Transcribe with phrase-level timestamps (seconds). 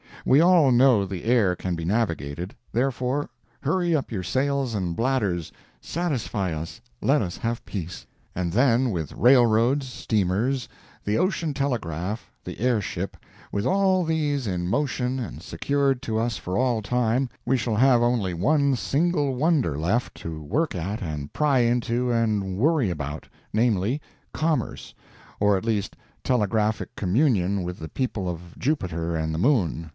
[0.25, 3.29] We all know the air can be navigated—therefore,
[3.61, 8.05] hurry up your sails and bladders—satisfy us—let us have peace.
[8.35, 10.67] And then, with railroads, steamers,
[11.03, 16.55] the ocean telegraph, the air ship—with all these in motion and secured to us for
[16.57, 21.59] all time, we shall have only one single wonder left to work at and pry
[21.59, 23.99] into and worry about—namely,
[24.33, 24.93] commerce,
[25.39, 29.89] or at least telegraphic communion with the people of Jupiter and the Moon.